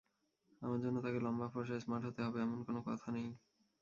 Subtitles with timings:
[0.61, 3.27] আমার জন্য তাকে লম্বা, ফরসা, স্মার্ট হতে হবে—এমন কোনো কথা নেই।